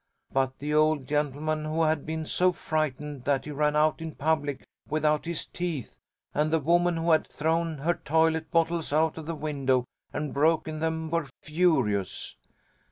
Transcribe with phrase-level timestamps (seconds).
[0.33, 4.65] But the old gentleman who had been so frightened that he ran out in public
[4.89, 5.95] without his teeth,
[6.33, 10.79] and the woman who had thrown her toilet bottles out of the window and broken
[10.79, 12.35] them, were furious.